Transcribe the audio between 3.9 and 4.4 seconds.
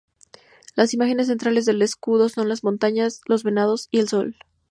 y el sol.